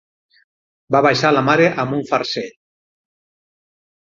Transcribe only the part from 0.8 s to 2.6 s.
Va baixar la mare amb un farcell